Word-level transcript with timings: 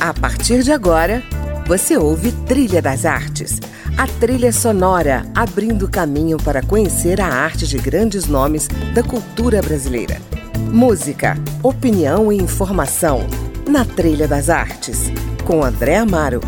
A 0.00 0.14
partir 0.14 0.62
de 0.62 0.72
agora, 0.72 1.22
você 1.66 1.94
ouve 1.94 2.32
Trilha 2.46 2.80
das 2.80 3.04
Artes, 3.04 3.60
a 3.98 4.06
trilha 4.06 4.50
sonora 4.50 5.30
abrindo 5.34 5.90
caminho 5.90 6.38
para 6.38 6.62
conhecer 6.62 7.20
a 7.20 7.26
arte 7.26 7.66
de 7.66 7.76
grandes 7.76 8.26
nomes 8.26 8.66
da 8.94 9.02
cultura 9.02 9.60
brasileira. 9.60 10.16
Música, 10.72 11.36
opinião 11.62 12.32
e 12.32 12.38
informação 12.38 13.26
na 13.68 13.84
Trilha 13.84 14.26
das 14.26 14.48
Artes, 14.48 15.12
com 15.46 15.62
André 15.62 15.98
Amaro. 15.98 16.40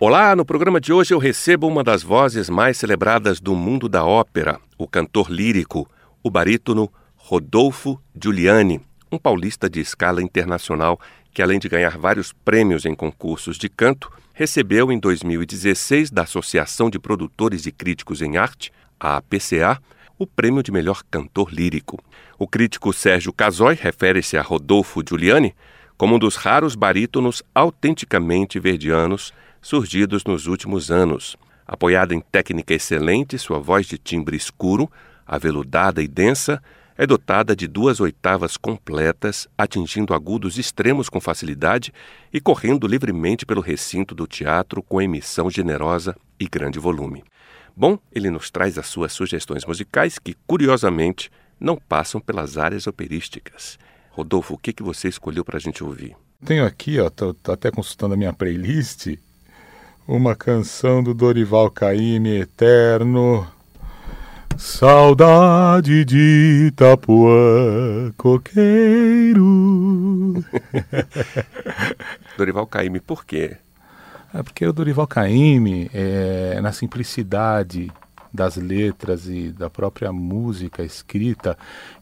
Olá, 0.00 0.34
no 0.34 0.46
programa 0.46 0.80
de 0.80 0.94
hoje 0.94 1.12
eu 1.12 1.18
recebo 1.18 1.66
uma 1.66 1.84
das 1.84 2.02
vozes 2.02 2.48
mais 2.48 2.78
celebradas 2.78 3.38
do 3.38 3.54
mundo 3.54 3.86
da 3.86 4.02
ópera, 4.02 4.58
o 4.78 4.88
cantor 4.88 5.30
lírico, 5.30 5.86
o 6.22 6.30
barítono 6.30 6.90
Rodolfo 7.16 8.00
Giuliani, 8.18 8.80
um 9.12 9.18
paulista 9.18 9.68
de 9.68 9.80
escala 9.80 10.22
internacional 10.22 10.98
que, 11.38 11.42
além 11.42 11.60
de 11.60 11.68
ganhar 11.68 11.96
vários 11.96 12.32
prêmios 12.32 12.84
em 12.84 12.96
concursos 12.96 13.56
de 13.56 13.68
canto, 13.68 14.10
recebeu 14.32 14.90
em 14.90 14.98
2016 14.98 16.10
da 16.10 16.22
Associação 16.22 16.90
de 16.90 16.98
Produtores 16.98 17.64
e 17.64 17.70
Críticos 17.70 18.20
em 18.20 18.36
Arte, 18.36 18.72
a 18.98 19.18
APCA, 19.18 19.80
o 20.18 20.26
prêmio 20.26 20.64
de 20.64 20.72
melhor 20.72 21.00
cantor 21.08 21.54
lírico. 21.54 22.02
O 22.40 22.48
crítico 22.48 22.92
Sérgio 22.92 23.32
Casoy 23.32 23.78
refere-se 23.80 24.36
a 24.36 24.42
Rodolfo 24.42 25.00
Giuliani 25.08 25.54
como 25.96 26.16
um 26.16 26.18
dos 26.18 26.34
raros 26.34 26.74
barítonos 26.74 27.40
autenticamente 27.54 28.58
verdianos 28.58 29.32
surgidos 29.62 30.24
nos 30.24 30.48
últimos 30.48 30.90
anos. 30.90 31.36
Apoiada 31.64 32.16
em 32.16 32.20
técnica 32.20 32.74
excelente, 32.74 33.38
sua 33.38 33.60
voz 33.60 33.86
de 33.86 33.96
timbre 33.96 34.36
escuro, 34.36 34.90
aveludada 35.24 36.02
e 36.02 36.08
densa, 36.08 36.60
é 36.98 37.06
dotada 37.06 37.54
de 37.54 37.68
duas 37.68 38.00
oitavas 38.00 38.56
completas, 38.56 39.46
atingindo 39.56 40.12
agudos 40.12 40.58
extremos 40.58 41.08
com 41.08 41.20
facilidade 41.20 41.94
e 42.32 42.40
correndo 42.40 42.88
livremente 42.88 43.46
pelo 43.46 43.60
recinto 43.60 44.16
do 44.16 44.26
teatro 44.26 44.82
com 44.82 45.00
emissão 45.00 45.48
generosa 45.48 46.16
e 46.40 46.48
grande 46.48 46.80
volume. 46.80 47.22
Bom, 47.76 48.00
ele 48.12 48.28
nos 48.28 48.50
traz 48.50 48.76
as 48.76 48.88
suas 48.88 49.12
sugestões 49.12 49.64
musicais 49.64 50.18
que, 50.18 50.36
curiosamente, 50.44 51.30
não 51.60 51.76
passam 51.76 52.20
pelas 52.20 52.58
áreas 52.58 52.88
operísticas. 52.88 53.78
Rodolfo, 54.10 54.54
o 54.54 54.58
que, 54.58 54.72
que 54.72 54.82
você 54.82 55.06
escolheu 55.06 55.44
para 55.44 55.58
a 55.58 55.60
gente 55.60 55.84
ouvir? 55.84 56.16
Tenho 56.44 56.66
aqui, 56.66 56.96
tô 57.14 57.52
até 57.52 57.70
consultando 57.70 58.14
a 58.14 58.16
minha 58.16 58.32
playlist, 58.32 59.16
uma 60.06 60.34
canção 60.34 61.00
do 61.00 61.14
Dorival 61.14 61.70
Caymmi, 61.70 62.40
Eterno, 62.40 63.46
Saudade 64.56 66.04
de 66.04 66.68
Itapuã, 66.68 68.12
coqueiro. 68.16 69.44
Dorival 72.36 72.66
Caymmi, 72.66 73.00
por 73.00 73.24
quê? 73.24 73.56
É 74.32 74.42
porque 74.42 74.66
o 74.66 74.72
Dorival 74.72 75.06
Caymmi, 75.06 75.90
é, 75.92 76.60
na 76.60 76.72
simplicidade 76.72 77.92
das 78.32 78.56
letras 78.56 79.26
e 79.26 79.50
da 79.50 79.70
própria 79.70 80.12
música 80.12 80.82
escrita, 80.82 81.56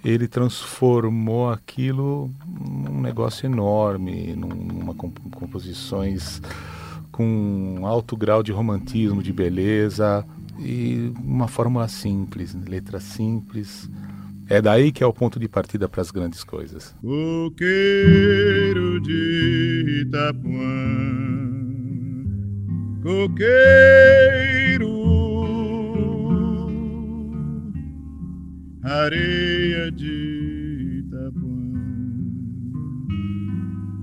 ele 0.04 0.26
transformou 0.26 1.50
aquilo 1.50 2.30
num 2.46 3.00
negócio 3.00 3.46
enorme, 3.46 4.34
numa 4.34 4.94
composições 4.94 6.40
com 7.12 7.80
alto 7.84 8.16
grau 8.16 8.42
de 8.42 8.52
romantismo, 8.52 9.22
de 9.22 9.32
beleza, 9.32 10.24
e 10.58 11.12
uma 11.22 11.48
fórmula 11.48 11.88
simples, 11.88 12.54
letra 12.54 13.00
simples. 13.00 13.90
É 14.48 14.62
daí 14.62 14.92
que 14.92 15.02
é 15.02 15.06
o 15.06 15.12
ponto 15.12 15.40
de 15.40 15.48
partida 15.48 15.88
para 15.88 16.00
as 16.00 16.10
grandes 16.10 16.44
coisas. 16.44 16.94
Coqueiro 17.02 19.00
de 19.00 20.04
Itapuã, 20.06 20.52
coqueiro, 23.02 24.86
areia 28.84 29.90
de 29.90 31.02
Itapuã, 31.04 31.72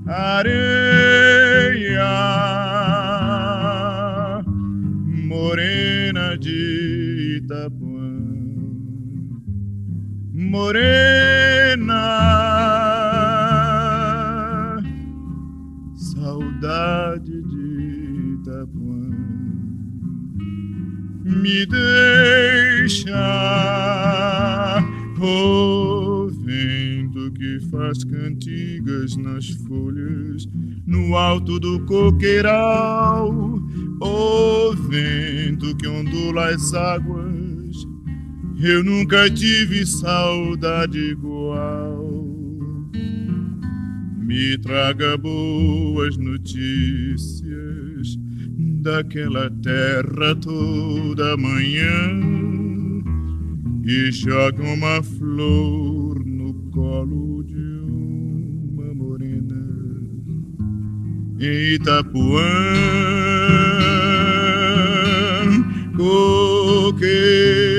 areia 0.05 0.93
morena 5.25 5.82
morena, 10.53 11.97
saudade 15.95 17.41
de 17.41 18.35
Itapuã, 18.35 19.09
me 21.25 21.65
deixa 21.65 23.15
o 25.19 26.27
vento 26.45 27.31
que 27.31 27.59
faz 27.71 28.03
cantigas 28.03 29.17
nas 29.17 29.49
folhas 29.67 30.47
no 30.85 31.15
alto 31.15 31.59
do 31.59 31.83
coqueiral 31.85 33.33
o 33.99 34.73
vento 34.87 35.75
que 35.77 35.87
ondula 35.87 36.49
as 36.49 36.73
águas, 36.75 37.22
eu 38.65 38.83
nunca 38.83 39.29
tive 39.29 39.85
saudade 39.85 40.97
igual. 40.97 42.01
Me 44.19 44.57
traga 44.59 45.17
boas 45.17 46.15
notícias 46.17 48.17
daquela 48.81 49.49
terra 49.61 50.33
toda 50.41 51.35
manhã 51.35 52.21
e 53.85 54.09
jogue 54.11 54.61
uma 54.61 55.03
flor 55.03 56.25
no 56.25 56.53
colo 56.71 57.43
de 57.43 57.57
uma 57.57 58.93
morena 58.93 59.61
em 61.37 61.73
Itapuã 61.75 62.39
coqueiro 65.97 67.72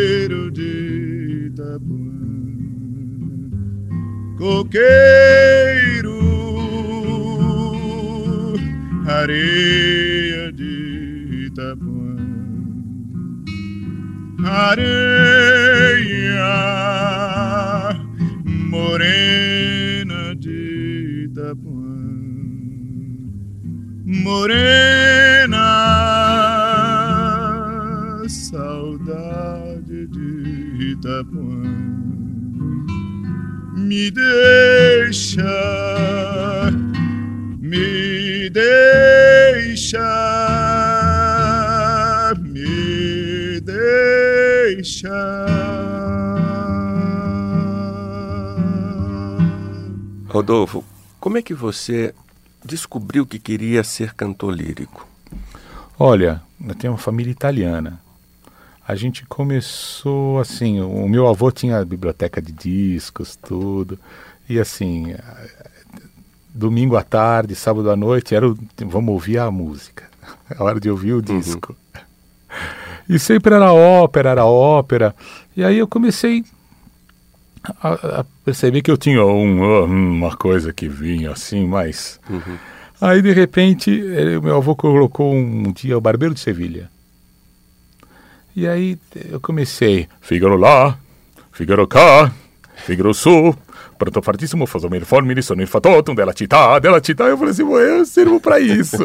coqueiro, 4.45 6.21
areia 9.07 10.53
de 10.53 11.47
Itapuã, 11.47 12.17
areia 14.45 15.65
morena 18.69 20.37
de 20.37 21.31
Itapuã, 21.31 21.97
morena 24.05 25.04
me 34.05 34.11
deixa, 34.11 35.43
me 37.59 38.51
deixa, 38.51 39.99
me 42.39 43.61
deixa. 43.61 45.09
Rodolfo, 50.29 50.85
como 51.19 51.39
é 51.39 51.43
que 51.43 51.55
você 51.55 52.15
descobriu 52.63 53.25
que 53.25 53.39
queria 53.39 53.83
ser 53.83 54.13
cantor 54.13 54.55
lírico? 54.55 55.09
Olha, 55.99 56.43
eu 56.63 56.75
tenho 56.75 56.93
uma 56.93 56.99
família 56.99 57.31
italiana 57.31 58.04
a 58.87 58.95
gente 58.95 59.25
começou 59.27 60.39
assim, 60.39 60.81
o 60.81 61.09
meu 61.09 61.27
avô 61.27 61.51
tinha 61.51 61.79
a 61.79 61.85
biblioteca 61.85 62.41
de 62.41 62.53
discos, 62.53 63.35
tudo, 63.37 63.99
e 64.49 64.61
assim, 64.61 65.15
domingo 66.55 66.97
à 66.97 67.03
tarde, 67.03 67.55
sábado 67.55 67.91
à 67.91 67.97
noite, 67.97 68.35
era 68.35 68.47
o, 68.47 68.57
vamos 68.81 69.15
ouvir 69.15 69.39
a 69.39 69.51
música, 69.51 70.05
a 70.55 70.63
hora 70.63 70.79
de 70.79 70.91
ouvir 70.91 71.13
o 71.13 71.17
uhum. 71.17 71.41
disco. 71.41 71.75
Uhum. 71.95 72.03
E 73.09 73.19
sempre 73.19 73.55
era 73.55 73.73
ópera, 73.73 74.31
era 74.31 74.45
ópera, 74.45 75.15
e 75.57 75.65
aí 75.65 75.79
eu 75.79 75.89
comecei 75.89 76.45
a, 77.83 78.21
a 78.21 78.25
perceber 78.45 78.83
que 78.83 78.91
eu 78.91 78.99
tinha 78.99 79.25
um, 79.25 79.85
uma 79.85 80.37
coisa 80.37 80.73
que 80.73 80.89
vinha 80.89 81.31
assim, 81.31 81.67
mas... 81.67 82.21
Uhum. 82.29 82.59
Aí, 83.01 83.21
de 83.21 83.33
repente, 83.33 83.91
eh, 83.91 84.41
meu 84.41 84.57
avô 84.57 84.75
colocou 84.75 85.35
um 85.35 85.73
dia 85.73 85.99
o 85.99 86.01
Barbeiro 86.01 86.33
de 86.33 86.41
Sevilha. 86.41 86.89
E 88.57 88.69
aí 88.69 88.99
eu 89.31 89.41
comecei, 89.41 90.09
Fígaro 90.21 90.57
lá, 90.57 90.97
Fígaro 91.51 91.89
cá, 91.89 92.33
Fígaro 92.77 93.13
sul, 93.13 93.57
pronto 93.97 94.21
fortissimo 94.23 94.67
fosse 94.67 94.87
il 94.87 95.05
formini 95.05 95.43
sono 95.43 95.63
il 95.63 95.69
fatotum 95.69 96.15
della 96.15 96.33
città, 96.33 96.79
della 96.79 97.01
città. 97.01 97.27
Eu 97.27 97.37
falei 97.37 97.53
assim, 97.53 97.63
eu 97.63 98.05
sirvo 98.05 98.41
para 98.41 98.59
isso. 98.61 98.99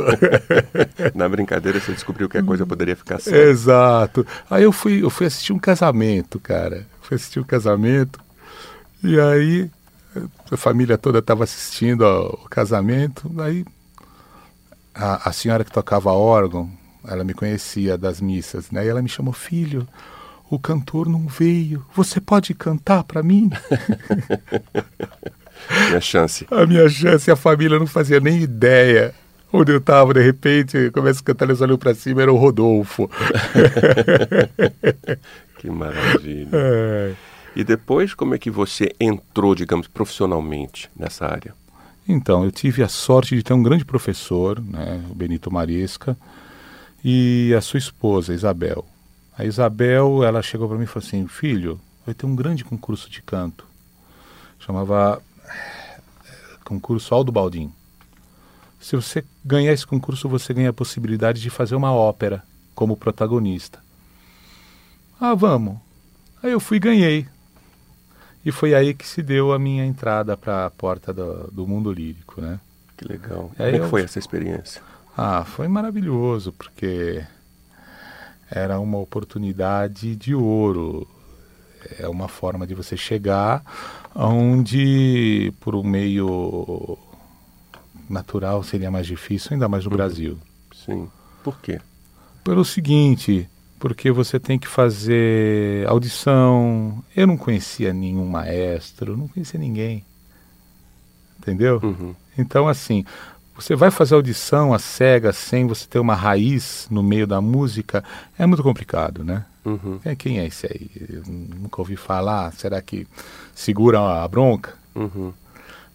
Na 1.15 1.27
brincadeira 1.29 1.79
você 1.79 1.93
descobriu 1.93 2.27
que 2.27 2.37
a 2.37 2.43
coisa 2.43 2.65
poderia 2.65 2.95
ficar 2.95 3.19
certa. 3.19 3.39
Exato. 3.39 4.25
Aí 4.49 4.63
eu 4.63 4.71
fui, 4.71 5.03
eu 5.03 5.09
fui 5.09 5.25
assistir 5.25 5.53
um 5.53 5.59
casamento, 5.59 6.39
cara. 6.39 6.85
Fui 7.01 7.15
assistir 7.15 7.39
um 7.39 7.43
casamento. 7.43 8.19
E 9.03 9.19
aí 9.19 9.69
a 10.51 10.57
família 10.57 10.97
toda 10.97 11.19
estava 11.19 11.43
assistindo 11.43 12.05
ao 12.05 12.37
casamento. 12.49 13.31
Aí 13.39 13.65
a, 14.93 15.29
a 15.29 15.31
senhora 15.31 15.63
que 15.63 15.71
tocava 15.71 16.11
órgão, 16.11 16.69
ela 17.07 17.23
me 17.23 17.33
conhecia 17.33 17.97
das 17.97 18.19
missas, 18.19 18.71
né? 18.71 18.85
E 18.85 18.89
ela 18.89 19.01
me 19.01 19.09
chamou, 19.09 19.33
filho, 19.33 19.87
o 20.49 20.59
cantor 20.59 21.07
não 21.07 21.27
veio. 21.27 21.85
Você 21.95 22.19
pode 22.19 22.53
cantar 22.53 23.03
para 23.03 23.23
mim? 23.23 23.49
minha 25.87 26.01
chance. 26.01 26.45
A 26.49 26.65
minha 26.65 26.89
chance, 26.89 27.29
a 27.29 27.35
família 27.35 27.79
não 27.79 27.87
fazia 27.87 28.19
nem 28.19 28.41
ideia 28.41 29.13
onde 29.51 29.71
eu 29.71 29.77
estava. 29.77 30.13
De 30.13 30.21
repente, 30.21 30.91
começa 30.91 31.21
a 31.21 31.23
cantar, 31.23 31.45
eles 31.45 31.61
olham 31.61 31.77
para 31.77 31.93
cima, 31.93 32.21
era 32.21 32.31
o 32.31 32.37
Rodolfo. 32.37 33.09
que 35.57 35.69
maravilha. 35.69 36.49
É. 36.53 37.13
E 37.55 37.63
depois, 37.63 38.13
como 38.13 38.35
é 38.35 38.37
que 38.37 38.49
você 38.49 38.93
entrou, 38.99 39.55
digamos, 39.55 39.87
profissionalmente 39.87 40.89
nessa 40.95 41.25
área? 41.25 41.53
Então, 42.07 42.43
eu 42.43 42.51
tive 42.51 42.81
a 42.81 42.87
sorte 42.87 43.35
de 43.35 43.43
ter 43.43 43.53
um 43.53 43.61
grande 43.61 43.85
professor, 43.85 44.59
né, 44.59 45.03
o 45.11 45.15
Benito 45.15 45.51
Maresca, 45.51 46.17
e 47.03 47.53
a 47.57 47.61
sua 47.61 47.77
esposa, 47.77 48.33
Isabel. 48.33 48.85
A 49.37 49.45
Isabel, 49.45 50.23
ela 50.23 50.41
chegou 50.41 50.67
para 50.67 50.77
mim 50.77 50.83
e 50.83 50.87
falou 50.87 51.05
assim: 51.05 51.27
Filho, 51.27 51.79
vai 52.05 52.13
ter 52.13 52.25
um 52.25 52.35
grande 52.35 52.63
concurso 52.63 53.09
de 53.09 53.21
canto. 53.21 53.65
Chamava 54.59 55.21
eh, 55.45 55.99
Concurso 56.65 57.13
Aldo 57.15 57.31
Baldin. 57.31 57.71
Se 58.79 58.95
você 58.95 59.23
ganhar 59.43 59.73
esse 59.73 59.85
concurso, 59.85 60.27
você 60.27 60.53
ganha 60.53 60.69
a 60.69 60.73
possibilidade 60.73 61.41
de 61.41 61.49
fazer 61.49 61.75
uma 61.75 61.93
ópera 61.93 62.43
como 62.73 62.95
protagonista. 62.95 63.79
Ah, 65.19 65.35
vamos. 65.35 65.77
Aí 66.41 66.51
eu 66.51 66.59
fui 66.59 66.77
e 66.77 66.79
ganhei. 66.79 67.27
E 68.45 68.51
foi 68.51 68.73
aí 68.73 68.93
que 68.93 69.05
se 69.05 69.21
deu 69.21 69.51
a 69.51 69.59
minha 69.59 69.85
entrada 69.85 70.37
para 70.37 70.65
a 70.65 70.69
porta 70.69 71.13
do, 71.13 71.49
do, 71.51 71.67
mundo 71.67 71.91
lírico, 71.91 72.39
né? 72.39 72.59
Que 72.95 73.05
legal. 73.05 73.51
Como 73.55 73.69
é 73.69 73.79
que 73.79 73.87
foi 73.87 74.03
essa 74.03 74.17
experiência? 74.17 74.81
Ah, 75.17 75.43
foi 75.43 75.67
maravilhoso, 75.67 76.53
porque 76.53 77.25
era 78.49 78.79
uma 78.79 78.97
oportunidade 78.97 80.15
de 80.15 80.33
ouro. 80.33 81.07
É 81.97 82.07
uma 82.07 82.27
forma 82.27 82.67
de 82.67 82.73
você 82.73 82.97
chegar 82.97 83.63
onde, 84.15 85.53
por 85.59 85.75
um 85.75 85.83
meio 85.83 86.97
natural, 88.09 88.63
seria 88.63 88.89
mais 88.89 89.05
difícil, 89.05 89.53
ainda 89.53 89.67
mais 89.67 89.85
no 89.85 89.91
uhum. 89.91 89.97
Brasil. 89.97 90.37
Sim. 90.73 91.09
Por 91.43 91.59
quê? 91.61 91.79
Pelo 92.43 92.65
seguinte, 92.65 93.47
porque 93.79 94.11
você 94.11 94.39
tem 94.39 94.57
que 94.57 94.67
fazer 94.67 95.87
audição. 95.87 97.03
Eu 97.15 97.27
não 97.27 97.37
conhecia 97.37 97.93
nenhum 97.93 98.27
maestro, 98.27 99.15
não 99.15 99.27
conhecia 99.27 99.59
ninguém. 99.59 100.03
Entendeu? 101.37 101.79
Uhum. 101.81 102.13
Então, 102.37 102.67
assim, 102.67 103.05
você 103.61 103.75
vai 103.75 103.91
fazer 103.91 104.15
audição 104.15 104.73
a 104.73 104.79
cega 104.79 105.33
sem 105.33 105.67
você 105.67 105.85
ter 105.87 105.99
uma 105.99 106.15
raiz 106.15 106.87
no 106.89 107.03
meio 107.03 107.27
da 107.27 107.41
música, 107.41 108.03
é 108.37 108.45
muito 108.45 108.63
complicado, 108.63 109.23
né? 109.23 109.45
Uhum. 109.65 109.99
Quem 110.17 110.39
é 110.39 110.45
esse 110.45 110.65
aí? 110.65 110.89
Eu 111.09 111.23
nunca 111.27 111.81
ouvi 111.81 111.95
falar. 111.95 112.53
Será 112.53 112.81
que 112.81 113.05
segura 113.53 114.23
a 114.23 114.27
bronca? 114.27 114.73
Uhum. 114.95 115.33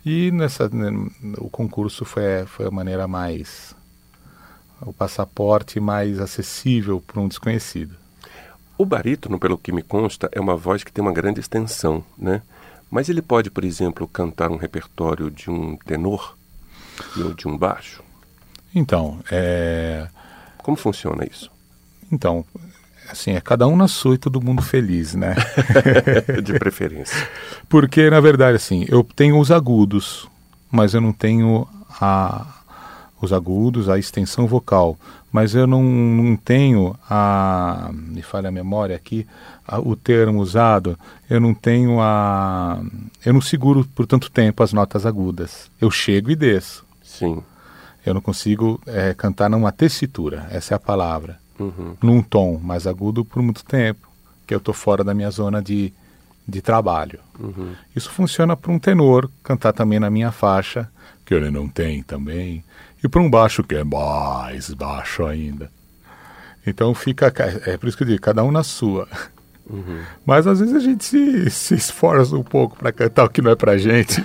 E 0.04 0.30
nessa, 0.30 0.68
né, 0.68 0.90
o 1.38 1.48
concurso 1.48 2.04
foi, 2.04 2.44
foi 2.46 2.66
a 2.66 2.70
maneira 2.70 3.08
mais. 3.08 3.74
o 4.82 4.92
passaporte 4.92 5.80
mais 5.80 6.20
acessível 6.20 7.02
para 7.04 7.20
um 7.20 7.28
desconhecido. 7.28 7.96
O 8.76 8.84
barítono, 8.84 9.38
pelo 9.38 9.56
que 9.56 9.72
me 9.72 9.82
consta, 9.82 10.28
é 10.32 10.40
uma 10.40 10.56
voz 10.56 10.84
que 10.84 10.92
tem 10.92 11.02
uma 11.02 11.12
grande 11.12 11.40
extensão, 11.40 12.04
né? 12.18 12.42
Mas 12.90 13.08
ele 13.08 13.22
pode, 13.22 13.50
por 13.50 13.64
exemplo, 13.64 14.06
cantar 14.06 14.50
um 14.50 14.56
repertório 14.56 15.30
de 15.30 15.50
um 15.50 15.76
tenor? 15.76 16.36
E 17.16 17.34
de 17.34 17.48
um 17.48 17.56
baixo? 17.56 18.02
Então, 18.74 19.20
é... 19.30 20.06
Como 20.58 20.76
funciona 20.76 21.24
isso? 21.24 21.50
Então, 22.10 22.44
assim, 23.08 23.32
é 23.32 23.40
cada 23.40 23.66
um 23.66 23.76
na 23.76 23.88
sua 23.88 24.14
e 24.14 24.18
todo 24.18 24.40
mundo 24.40 24.62
feliz, 24.62 25.14
né? 25.14 25.34
de 26.42 26.58
preferência. 26.58 27.28
Porque, 27.68 28.08
na 28.10 28.20
verdade, 28.20 28.56
assim, 28.56 28.86
eu 28.88 29.04
tenho 29.04 29.38
os 29.38 29.50
agudos, 29.50 30.28
mas 30.70 30.94
eu 30.94 31.00
não 31.00 31.12
tenho 31.12 31.68
a, 32.00 32.46
os 33.24 33.32
agudos, 33.32 33.88
a 33.88 33.98
extensão 33.98 34.46
vocal, 34.46 34.96
mas 35.32 35.54
eu 35.54 35.66
não, 35.66 35.82
não 35.82 36.36
tenho 36.36 36.96
a, 37.10 37.90
me 37.92 38.22
falha 38.22 38.48
a 38.48 38.52
memória 38.52 38.94
aqui, 38.94 39.26
a, 39.66 39.80
o 39.80 39.96
termo 39.96 40.40
usado, 40.40 40.96
eu 41.28 41.40
não 41.40 41.52
tenho 41.52 42.00
a, 42.00 42.80
eu 43.24 43.32
não 43.32 43.40
seguro 43.40 43.84
por 43.94 44.06
tanto 44.06 44.30
tempo 44.30 44.62
as 44.62 44.72
notas 44.72 45.04
agudas. 45.04 45.70
Eu 45.80 45.90
chego 45.90 46.30
e 46.30 46.36
desço. 46.36 46.84
Sim. 47.02 47.42
Eu 48.06 48.14
não 48.14 48.20
consigo 48.20 48.80
é, 48.86 49.14
cantar 49.14 49.48
numa 49.48 49.72
tessitura, 49.72 50.46
essa 50.50 50.74
é 50.74 50.76
a 50.76 50.80
palavra. 50.80 51.38
Uhum. 51.58 51.96
Num 52.02 52.22
tom 52.22 52.58
mais 52.62 52.86
agudo 52.86 53.24
por 53.24 53.42
muito 53.42 53.64
tempo, 53.64 54.08
que 54.46 54.54
eu 54.54 54.58
estou 54.58 54.74
fora 54.74 55.02
da 55.02 55.14
minha 55.14 55.30
zona 55.30 55.62
de, 55.62 55.92
de 56.46 56.60
trabalho. 56.60 57.18
Uhum. 57.38 57.72
Isso 57.96 58.10
funciona 58.10 58.56
para 58.56 58.70
um 58.70 58.78
tenor 58.78 59.30
cantar 59.42 59.72
também 59.72 59.98
na 59.98 60.10
minha 60.10 60.30
faixa, 60.30 60.88
que 61.24 61.34
ele 61.34 61.50
não 61.50 61.68
tem 61.68 62.02
também, 62.02 62.64
e 63.02 63.08
para 63.08 63.20
um 63.20 63.30
baixo 63.30 63.62
que 63.62 63.74
é 63.74 63.84
mais 63.84 64.72
baixo 64.72 65.24
ainda. 65.24 65.70
Então 66.66 66.94
fica, 66.94 67.32
é 67.66 67.76
por 67.76 67.88
isso 67.88 67.96
que 67.96 68.02
eu 68.02 68.08
digo, 68.08 68.20
cada 68.20 68.42
um 68.42 68.50
na 68.50 68.62
sua. 68.62 69.08
Uhum. 69.68 70.02
Mas 70.24 70.46
às 70.46 70.60
vezes 70.60 70.74
a 70.74 70.80
gente 70.80 71.04
se, 71.04 71.50
se 71.50 71.74
esforça 71.74 72.36
um 72.36 72.42
pouco 72.42 72.76
para 72.76 72.92
cantar 72.92 73.24
o 73.24 73.28
que 73.28 73.42
não 73.42 73.50
é 73.50 73.56
para 73.56 73.78
gente. 73.78 74.22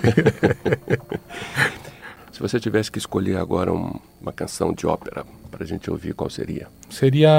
Se 2.32 2.40
você 2.40 2.58
tivesse 2.58 2.90
que 2.90 2.98
escolher 2.98 3.36
agora 3.36 3.70
um, 3.70 4.00
uma 4.20 4.32
canção 4.32 4.72
de 4.72 4.86
ópera 4.86 5.26
para 5.50 5.62
a 5.62 5.66
gente 5.66 5.90
ouvir, 5.90 6.14
qual 6.14 6.30
seria? 6.30 6.68
Seria 6.88 7.30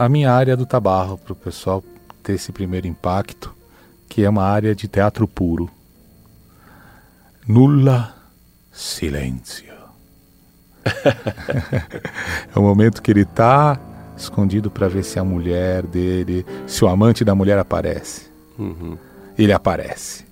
a 0.00 0.08
minha 0.08 0.32
área 0.32 0.56
do 0.56 0.64
tabarro, 0.64 1.18
para 1.18 1.32
o 1.32 1.36
pessoal 1.36 1.82
ter 2.22 2.34
esse 2.34 2.52
primeiro 2.52 2.86
impacto, 2.86 3.52
que 4.08 4.22
é 4.22 4.30
uma 4.30 4.44
área 4.44 4.72
de 4.72 4.86
teatro 4.86 5.26
puro. 5.26 5.68
Nulla 7.48 8.13
silêncio. 8.74 9.72
é 12.54 12.58
o 12.58 12.62
momento 12.62 13.00
que 13.00 13.10
ele 13.10 13.22
está 13.22 13.80
escondido 14.16 14.70
para 14.70 14.88
ver 14.88 15.02
se 15.02 15.18
a 15.18 15.24
mulher 15.24 15.86
dele, 15.86 16.44
se 16.66 16.84
o 16.84 16.88
amante 16.88 17.24
da 17.24 17.34
mulher 17.34 17.58
aparece. 17.58 18.30
Uhum. 18.58 18.98
Ele 19.38 19.52
aparece. 19.52 20.26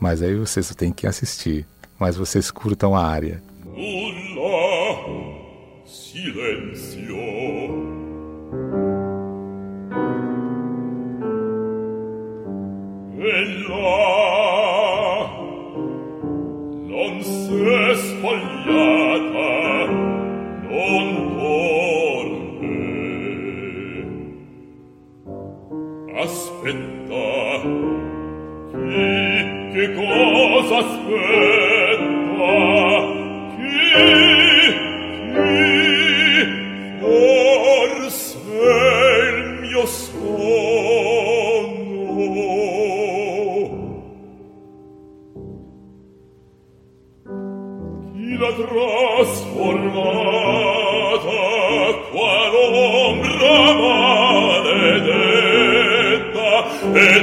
Mas 0.00 0.22
aí 0.22 0.34
vocês 0.34 0.74
têm 0.74 0.92
que 0.92 1.06
assistir 1.06 1.66
mas 1.98 2.16
vocês 2.16 2.50
curtam 2.50 2.94
a 2.94 3.04
área. 3.04 3.42
Nulla 3.64 4.14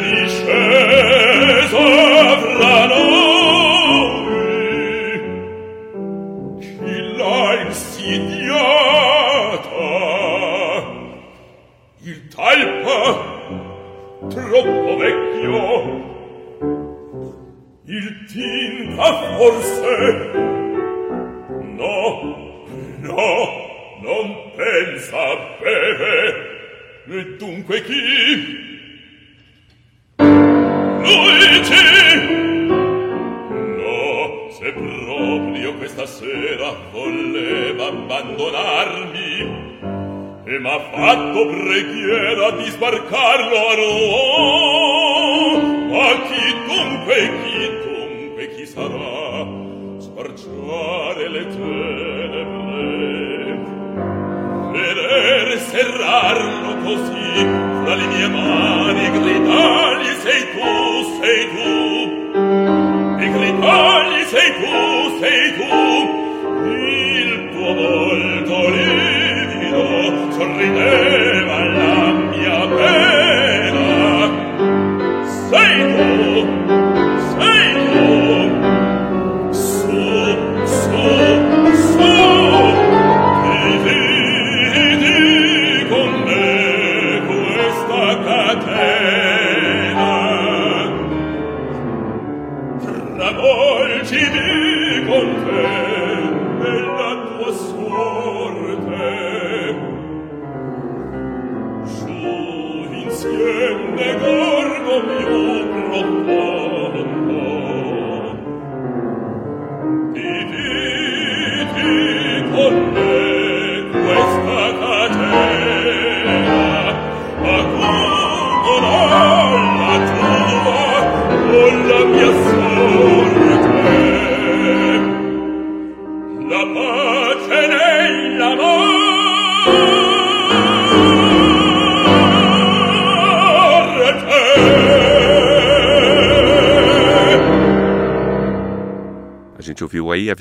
perisce 0.02 0.91
serrarlo 55.72 56.76
così 56.84 57.34
fra 57.84 57.96
le 57.96 58.08
mie 58.08 58.28
mani 58.28 59.10
gridargli 59.10 60.14
sei 60.22 60.52
tu 60.52 61.22
sei 61.22 61.50
tu. 61.50 61.81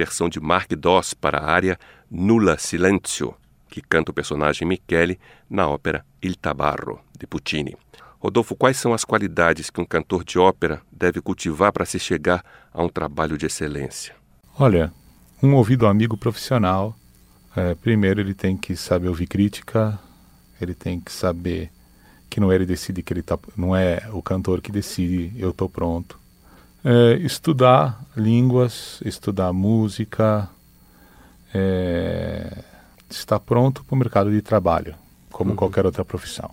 Versão 0.01 0.31
de 0.31 0.41
Mark 0.41 0.73
Doss 0.73 1.13
para 1.13 1.39
a 1.39 1.51
área 1.51 1.79
Nulla 2.11 2.57
Silenzio, 2.57 3.35
que 3.69 3.83
canta 3.83 4.11
o 4.11 4.15
personagem 4.15 4.67
Michele 4.67 5.21
na 5.49 5.69
ópera 5.69 6.07
Il 6.23 6.37
Tabarro, 6.37 6.99
de 7.19 7.27
Puccini. 7.27 7.77
Rodolfo, 8.19 8.57
quais 8.57 8.79
são 8.79 8.95
as 8.95 9.05
qualidades 9.05 9.69
que 9.69 9.79
um 9.79 9.85
cantor 9.85 10.25
de 10.25 10.39
ópera 10.39 10.81
deve 10.91 11.21
cultivar 11.21 11.71
para 11.71 11.85
se 11.85 11.99
chegar 11.99 12.43
a 12.73 12.83
um 12.83 12.89
trabalho 12.89 13.37
de 13.37 13.45
excelência? 13.45 14.15
Olha, 14.59 14.91
um 15.43 15.55
ouvido 15.55 15.87
amigo 15.87 16.17
profissional. 16.17 16.97
é, 17.55 17.75
primeiro, 17.75 18.21
ele 18.21 18.33
tem 18.33 18.57
que 18.57 18.77
saber 18.77 19.09
ouvir 19.09 19.27
crítica, 19.27 19.99
ele 20.59 20.75
tem 20.75 20.99
que 20.99 21.13
saber 21.13 21.71
que 22.31 22.41
não 22.41 22.51
é 22.51 22.55
ele 22.55 22.65
decide 22.65 23.03
que 23.03 23.13
ele 23.13 23.23
tá, 23.23 23.39
não 23.55 23.77
é 23.77 24.09
o 24.15 24.23
cantor 24.23 24.63
que 24.63 24.73
decide, 24.73 25.31
eu 25.37 25.51
estou 25.51 25.69
pronto. 25.69 26.19
É, 26.85 27.15
estudar 27.17 28.01
línguas, 28.17 29.01
estudar 29.05 29.53
música, 29.53 30.49
é, 31.55 32.59
estar 33.09 33.39
pronto 33.41 33.85
para 33.85 33.95
o 33.95 33.99
mercado 33.99 34.31
de 34.31 34.41
trabalho, 34.41 34.95
como 35.31 35.55
qualquer 35.55 35.85
outra 35.85 36.05
profissão. 36.05 36.51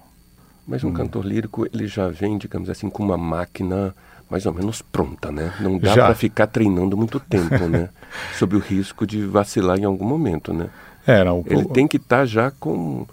Mas 0.67 0.83
um 0.83 0.91
cantor 0.91 1.25
lírico, 1.25 1.65
ele 1.73 1.87
já 1.87 2.09
vem, 2.09 2.37
digamos 2.37 2.69
assim, 2.69 2.89
com 2.89 3.03
uma 3.03 3.17
máquina 3.17 3.95
mais 4.29 4.45
ou 4.45 4.53
menos 4.53 4.81
pronta, 4.81 5.31
né? 5.31 5.53
Não 5.61 5.77
dá 5.79 5.93
para 5.93 6.13
ficar 6.15 6.47
treinando 6.47 6.97
muito 6.97 7.19
tempo, 7.21 7.65
né? 7.67 7.89
Sob 8.37 8.57
o 8.57 8.59
risco 8.59 9.07
de 9.07 9.25
vacilar 9.25 9.77
em 9.79 9.85
algum 9.85 10.05
momento, 10.05 10.53
né? 10.53 10.69
É, 11.05 11.23
não, 11.23 11.41
Ele 11.45 11.63
o- 11.63 11.69
tem 11.69 11.87
que 11.87 11.95
estar 11.97 12.25
já 12.25 12.51
com 12.51 13.05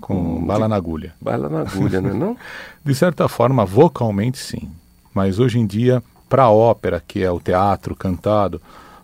com 0.00 0.46
bala 0.46 0.68
na 0.68 0.76
agulha. 0.76 1.12
bala 1.20 1.48
na 1.50 1.60
agulha, 1.60 2.00
né? 2.00 2.14
Não? 2.14 2.34
De 2.82 2.94
certa 2.94 3.28
forma, 3.28 3.66
vocalmente 3.66 4.38
sim. 4.38 4.70
Mas 5.12 5.38
hoje 5.38 5.58
em 5.58 5.66
dia, 5.66 6.02
para 6.28 6.44
a 6.44 6.50
ópera, 6.50 7.02
que 7.06 7.22
é 7.22 7.30
o 7.30 7.40
teatro 7.40 7.94
cantado, 7.96 8.60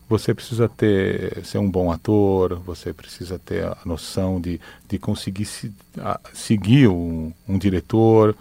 você 0.09 0.35
precisa 0.35 0.69
ter 0.69 1.45
ser 1.45 1.59
um 1.59 1.71
bom 1.71 1.90
ator, 1.90 2.57
você 2.64 2.93
precisa 2.93 3.38
ter 3.38 3.64
a 3.64 3.76
noção 3.85 4.40
de, 4.40 4.61
de 4.88 4.99
conseguir 4.99 5.47
se, 5.47 5.73
a- 5.99 6.21
seguir 6.33 6.88
um, 6.88 7.33
um 7.49 7.59
diretor, 7.59 8.37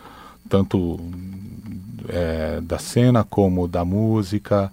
tanto 0.49 0.99
é, 2.09 2.59
da 2.61 2.77
cena 2.77 3.23
como 3.23 3.67
da 3.67 3.85
música, 3.85 4.71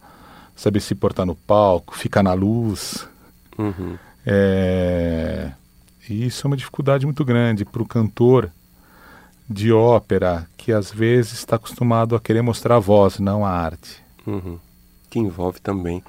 saber 0.57 0.81
se 0.81 0.95
portar 0.95 1.25
no 1.25 1.35
palco, 1.35 1.97
ficar 1.97 2.23
na 2.23 2.33
luz. 2.33 3.07
Uhum. 3.59 3.97
É, 4.26 5.50
e 6.09 6.26
isso 6.26 6.47
é 6.47 6.49
uma 6.49 6.57
dificuldade 6.57 7.07
muito 7.07 7.25
grande 7.25 7.64
para 7.64 7.83
o 7.83 7.87
cantor 7.87 8.50
de 9.52 9.73
ópera, 9.73 10.47
que 10.57 10.73
às 10.73 10.92
vezes 10.92 11.33
está 11.33 11.57
acostumado 11.57 12.14
a 12.14 12.21
querer 12.21 12.40
mostrar 12.40 12.76
a 12.76 12.78
voz, 12.78 13.19
não 13.19 13.45
a 13.45 13.50
arte. 13.50 14.00
Uhum. 14.25 14.59
Que 15.11 15.19
envolve 15.19 15.61
também 15.61 16.04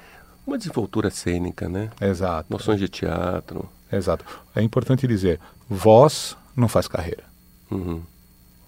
uma 0.46 0.56
desenvoltura 0.56 1.10
cênica, 1.10 1.68
né? 1.68 1.90
Exato. 2.00 2.46
Noções 2.48 2.78
de 2.78 2.88
teatro. 2.88 3.68
Exato. 3.90 4.24
É 4.54 4.62
importante 4.62 5.08
dizer, 5.08 5.40
voz 5.68 6.36
não 6.54 6.68
faz 6.68 6.86
carreira. 6.86 7.24
Uhum. 7.68 8.00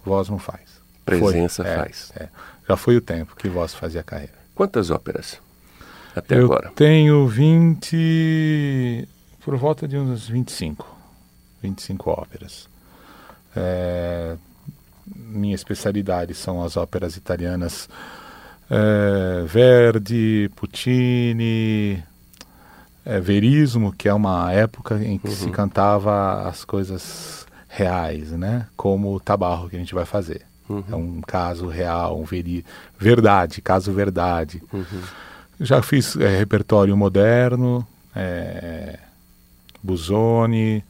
Voz 0.05 0.29
não 0.29 0.39
faz. 0.41 0.61
Presença 1.05 1.63
Foi. 1.63 1.73
É, 1.73 1.77
faz. 1.77 2.13
é. 2.17 2.29
Já 2.69 2.77
foi 2.77 2.97
o 2.97 3.01
tempo 3.01 3.37
que 3.37 3.49
voz 3.49 3.73
fazia 3.75 4.03
carreira. 4.03 4.33
Quantas 4.57 4.91
óperas? 4.91 5.39
Até 6.17 6.37
Eu 6.37 6.47
agora. 6.47 6.73
tenho 6.75 7.27
20. 7.29 9.07
por 9.45 9.57
volta 9.57 9.87
de 9.87 9.97
uns 9.97 10.27
25. 10.29 10.85
25 11.63 12.11
óperas. 12.11 12.69
É, 13.55 14.37
minha 15.35 15.55
especialidade 15.55 16.35
são 16.35 16.63
as 16.63 16.77
óperas 16.77 17.17
italianas 17.17 17.89
é, 18.71 19.45
Verdi, 19.47 20.51
Puccini, 20.57 22.03
é, 23.05 23.21
Verismo, 23.21 23.93
que 23.93 24.09
é 24.09 24.15
uma 24.15 24.51
época 24.53 24.97
em 25.03 25.19
que 25.19 25.31
se 25.31 25.51
cantava 25.51 26.49
as 26.49 26.65
coisas 26.65 27.47
reais, 27.69 28.31
né? 28.33 28.67
Como 28.77 29.15
o 29.15 29.21
tabarro 29.21 29.69
que 29.69 29.77
a 29.77 29.79
gente 29.79 29.95
vai 29.95 30.05
fazer. 30.05 30.43
É 30.91 30.97
um 30.97 31.21
caso 31.21 31.67
real, 31.67 32.19
um 32.19 32.25
veri 32.25 32.65
verdade, 32.99 33.61
caso 33.61 33.93
verdade. 33.93 34.63
Já 35.61 35.83
fiz 35.83 36.17
é, 36.17 36.39
repertório 36.39 36.97
moderno, 36.97 37.87
é, 38.17 38.99
Busoni, 39.83 40.83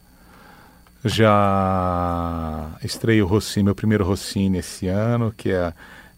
já 1.05 2.71
estrei 2.83 3.21
o 3.23 3.27
Rossini, 3.27 3.65
meu 3.65 3.75
primeiro 3.75 4.05
Rossini 4.05 4.59
esse 4.59 4.87
ano, 4.89 5.33
que 5.37 5.51
é, 5.51 5.73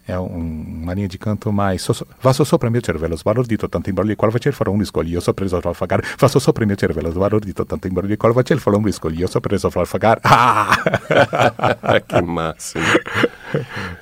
é 0.07 0.19
um- 0.19 0.83
uma 0.83 0.95
linha 0.95 1.09
de 1.09 1.19
canto 1.19 1.53
mais... 1.53 1.83
So, 1.83 1.93
so, 1.93 2.07
va 2.23 2.33
so 2.33 2.45
sopra 2.45 2.69
il 2.69 2.73
mio 2.73 2.81
cervello, 2.85 3.17
sbalordito, 3.17 3.69
tanto 3.69 3.91
imbrogli 3.91 4.15
qual 4.17 4.31
facel 4.31 4.53
farò 4.53 4.71
un 4.73 4.79
riscoli, 4.79 5.11
io 5.11 5.21
so 5.21 5.33
preso 5.35 5.57
a 5.57 5.75
fagar, 5.75 6.01
va 6.19 6.29
so 6.29 6.39
sopra 6.39 6.63
il 6.63 6.69
mio 6.69 6.77
cervello, 6.77 7.11
sbalordito, 7.11 7.65
tanto 7.67 7.87
imbrogli 7.89 8.17
qual 8.17 8.33
facel 8.33 8.59
farò 8.61 8.79
un 8.79 8.85
riscoli, 8.85 9.17
io 9.19 9.27
so 9.27 9.41
preso 9.41 9.67
a 9.69 9.85
fagar. 9.85 10.21
Ah! 10.25 12.01
que 12.07 12.23
máximo. 12.23 12.85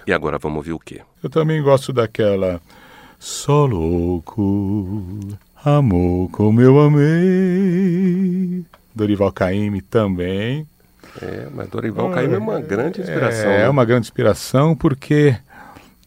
E 0.07 0.13
agora 0.13 0.39
vamos 0.39 0.59
ouvir 0.59 0.73
o 0.73 0.79
quê? 0.79 1.01
Eu 1.23 1.31
também 1.31 1.63
gosto 1.63 1.93
daquela 1.93 2.61
Só 3.19 3.65
louco, 3.67 5.19
amor 5.65 6.29
como 6.31 6.61
eu 6.61 6.79
amei. 6.81 8.65
Dorival 8.95 9.33
Caymmi 9.33 9.81
também. 9.81 10.67
É, 11.23 11.49
mas 11.55 11.69
Dorival 11.69 12.11
Caymmi 12.11 12.35
é 12.35 12.39
uma 12.39 12.61
grande 12.61 13.01
inspiração. 13.01 13.51
É, 13.51 13.59
né? 13.59 13.69
uma 13.69 13.85
grande 13.85 14.07
inspiração 14.07 14.75
porque 14.75 15.37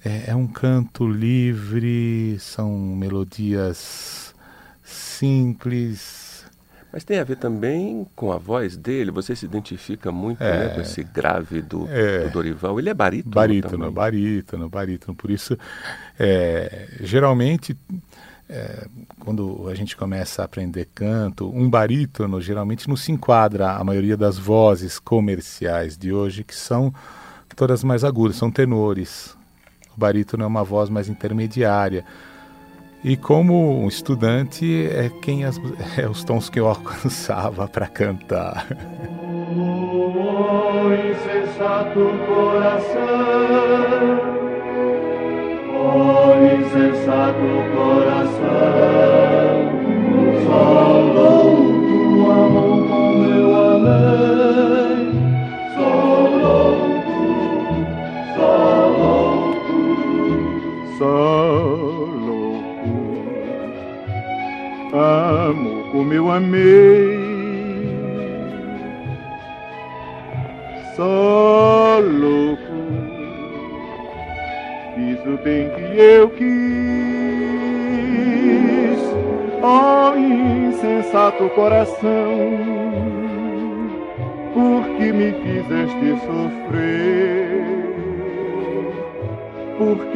é, 0.03 0.31
é 0.31 0.35
um 0.35 0.47
canto 0.47 1.07
livre, 1.07 2.37
são 2.39 2.71
melodias 2.71 4.33
simples. 4.83 6.45
Mas 6.91 7.03
tem 7.03 7.19
a 7.19 7.23
ver 7.23 7.35
também 7.37 8.07
com 8.15 8.31
a 8.31 8.37
voz 8.37 8.77
dele. 8.77 9.11
Você 9.11 9.35
se 9.35 9.45
identifica 9.45 10.11
muito 10.11 10.41
É. 10.41 10.67
né, 10.67 10.73
com 10.75 10.81
esse 10.81 11.03
grave 11.03 11.61
do, 11.61 11.87
É. 11.89 12.25
do 12.25 12.31
Dorival. 12.31 12.79
Ele 12.79 12.89
é 12.89 12.93
barítono. 12.93 13.33
Barítono, 13.35 13.71
também. 13.77 13.91
barítono, 13.91 14.69
barítono. 14.69 15.15
Por 15.15 15.29
isso, 15.29 15.57
é, 16.17 16.87
geralmente, 17.01 17.77
é, 18.49 18.87
quando 19.19 19.67
a 19.69 19.75
gente 19.75 19.95
começa 19.97 20.41
a 20.41 20.45
aprender 20.45 20.87
canto, 20.95 21.49
um 21.49 21.69
barítono 21.69 22.39
geralmente 22.39 22.87
não 22.87 22.95
se 22.95 23.11
enquadra 23.11 23.71
a 23.71 23.83
maioria 23.83 24.15
das 24.15 24.37
vozes 24.37 24.99
comerciais 24.99 25.97
de 25.97 26.13
hoje, 26.13 26.43
que 26.43 26.55
são 26.55 26.93
todas 27.55 27.83
mais 27.83 28.03
agudas, 28.03 28.37
são 28.37 28.51
tenores. 28.51 29.35
O 29.95 29.99
barítono 29.99 30.43
é 30.43 30.47
uma 30.47 30.63
voz 30.63 30.89
mais 30.89 31.09
intermediária. 31.09 32.05
E 33.03 33.17
como 33.17 33.83
um 33.83 33.87
estudante, 33.87 34.87
é 34.87 35.09
quem 35.21 35.43
as, 35.43 35.59
é 35.97 36.07
os 36.07 36.23
tons 36.23 36.49
que 36.49 36.59
eu 36.59 36.67
alcançava 36.69 37.67
para 37.67 37.87
cantar. 37.87 38.67
Oh, 39.55 40.89
insensato 40.93 41.99
coração, 42.27 43.47
amo 65.47 65.91
como 65.91 66.13
eu 66.13 66.31
amei. 66.31 67.06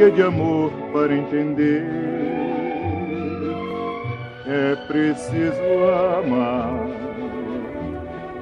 Que 0.01 0.09
de 0.09 0.23
amor 0.23 0.71
para 0.91 1.15
entender. 1.15 1.85
É 4.47 4.75
preciso 4.87 5.61
amar 6.17 6.87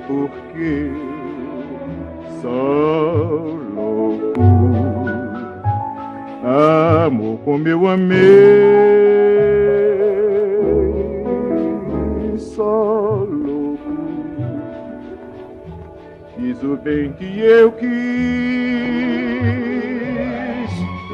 Porque 0.08 0.90
só 2.42 2.48
louco 3.76 4.42
amo 6.46 7.42
como 7.44 7.68
eu 7.68 7.86
amei 7.90 8.16
só 12.38 13.28
louco 13.30 13.82
fiz 16.38 16.64
o 16.64 16.78
bem 16.78 17.12
que 17.12 17.42
eu 17.42 17.74
quis 17.74 18.69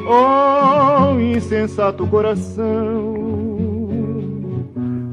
oh 0.06 1.20
insensato 1.20 2.08
coração 2.08 3.26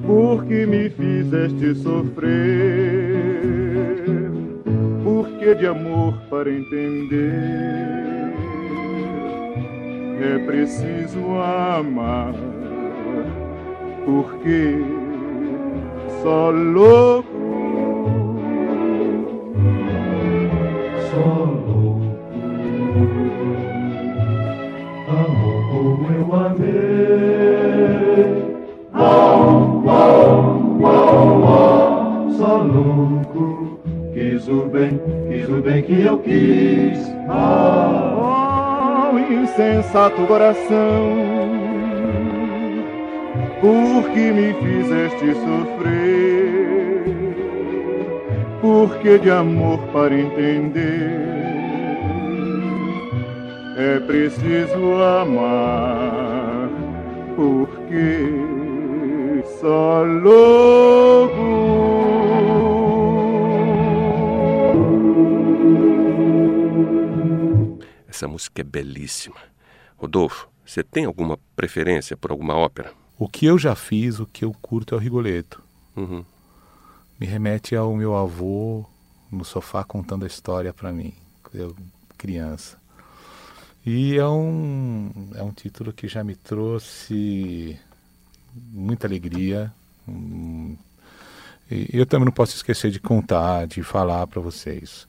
porque 0.07 0.67
me 0.67 0.91
fizeste 0.91 1.75
sofrer? 1.77 2.33
Porque 5.03 5.55
de 5.55 5.67
amor 5.67 6.15
para 6.29 6.51
entender? 6.51 7.23
É 10.21 10.39
preciso 10.47 11.19
amar, 11.41 12.35
porque 14.05 14.85
só 16.23 16.51
louco, 16.51 17.32
amei. 26.35 27.93
Oh, 28.95 29.83
oh, 29.87 30.79
oh, 30.83 31.47
oh, 31.47 32.31
só 32.37 32.57
louco. 32.59 33.81
Quis 34.15 34.49
o 34.49 34.67
bem, 34.67 35.01
quis 35.29 35.49
o 35.49 35.61
bem 35.63 35.83
que 35.83 36.03
eu 36.03 36.19
quis. 36.19 36.99
Oh, 37.29 37.73
insensato 39.53 40.27
coração, 40.27 41.13
porque 43.61 44.33
me 44.33 44.53
fizeste 44.55 45.35
sofrer, 45.35 47.05
porque 48.61 49.19
de 49.19 49.31
amor 49.31 49.79
para 49.93 50.15
entender 50.15 51.32
é 53.77 53.99
preciso 54.01 54.95
amar, 55.03 56.69
porque 57.37 58.43
só 59.61 60.03
louco. 60.03 61.33
Essa 68.09 68.29
música 68.29 68.61
é 68.61 68.65
belíssima. 68.65 69.37
Rodolfo, 69.97 70.49
você 70.65 70.83
tem 70.83 71.05
alguma 71.05 71.39
preferência 71.57 72.17
por 72.17 72.31
alguma 72.31 72.55
ópera? 72.55 72.93
O 73.19 73.29
que 73.29 73.47
eu 73.47 73.59
já 73.59 73.75
fiz, 73.75 74.19
o 74.19 74.27
que 74.27 74.45
eu 74.45 74.55
curto 74.61 74.95
é 74.95 74.99
o 74.99 75.01
Rigoletto. 75.01 75.63
Uhum. 75.97 76.25
Me 77.19 77.27
remete 77.27 77.77
ao 77.77 77.95
meu 77.95 78.17
avô 78.17 78.85
no 79.31 79.45
sofá 79.45 79.85
contando 79.85 80.25
a 80.25 80.27
história 80.27 80.73
para 80.73 80.93
mim, 80.93 81.15
eu 81.55 81.75
criança. 82.19 82.82
E 83.85 84.17
é 84.17 84.27
um, 84.27 85.11
é 85.35 85.43
um 85.43 85.51
título 85.51 85.93
que 85.93 86.07
já 86.07 86.23
me 86.23 86.37
trouxe 86.37 87.77
muita 88.55 89.09
alegria. 89.09 89.73
Hum, 90.09 90.77
e 91.71 91.89
eu 91.93 92.07
também 92.07 92.27
não 92.27 92.33
posso 92.33 92.55
esquecer 92.55 92.91
de 92.93 93.01
contar, 93.01 93.67
de 93.67 93.83
falar 93.83 94.27
para 94.29 94.41
vocês. 94.41 95.09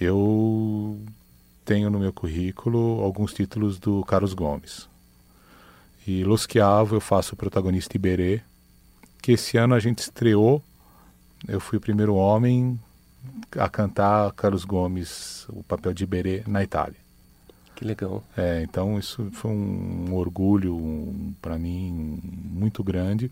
Eu 0.00 0.98
tenho 1.64 1.90
no 1.90 1.98
meu 1.98 2.12
currículo 2.12 3.02
alguns 3.02 3.34
títulos 3.34 3.78
do 3.78 4.02
Carlos 4.04 4.32
Gomes. 4.32 4.88
E 6.06 6.24
Los 6.24 6.46
eu 6.92 7.00
faço 7.00 7.34
o 7.34 7.36
protagonista 7.36 7.96
Iberê, 7.96 8.42
que 9.20 9.32
esse 9.32 9.56
ano 9.56 9.74
a 9.74 9.80
gente 9.80 9.98
estreou. 9.98 10.62
Eu 11.46 11.60
fui 11.60 11.76
o 11.78 11.80
primeiro 11.80 12.14
homem 12.14 12.78
a 13.58 13.68
cantar 13.68 14.32
Carlos 14.32 14.64
Gomes, 14.64 15.46
o 15.48 15.62
papel 15.62 15.92
de 15.92 16.04
Iberê, 16.04 16.42
na 16.46 16.62
Itália. 16.62 17.03
Que 17.84 17.88
legal. 17.88 18.24
É, 18.34 18.62
então 18.62 18.98
isso 18.98 19.28
foi 19.30 19.50
um 19.50 20.14
orgulho 20.14 20.74
um, 20.74 21.34
para 21.42 21.58
mim 21.58 22.18
muito 22.22 22.82
grande 22.82 23.30